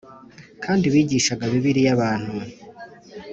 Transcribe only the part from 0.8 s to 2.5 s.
bigishaga Bibiliya abantu